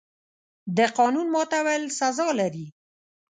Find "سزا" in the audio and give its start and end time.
1.99-2.27